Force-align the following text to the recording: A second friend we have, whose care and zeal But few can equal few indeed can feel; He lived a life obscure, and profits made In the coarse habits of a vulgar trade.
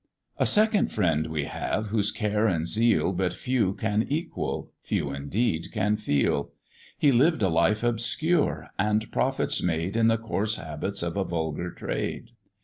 A 0.39 0.47
second 0.47 0.91
friend 0.91 1.27
we 1.27 1.43
have, 1.43 1.89
whose 1.89 2.11
care 2.11 2.47
and 2.47 2.67
zeal 2.67 3.13
But 3.13 3.33
few 3.35 3.75
can 3.75 4.03
equal 4.09 4.71
few 4.79 5.11
indeed 5.13 5.67
can 5.71 5.95
feel; 5.95 6.53
He 6.97 7.11
lived 7.11 7.43
a 7.43 7.49
life 7.49 7.83
obscure, 7.83 8.71
and 8.79 9.11
profits 9.11 9.61
made 9.61 9.95
In 9.95 10.07
the 10.07 10.17
coarse 10.17 10.55
habits 10.55 11.03
of 11.03 11.17
a 11.17 11.23
vulgar 11.23 11.69
trade. 11.69 12.31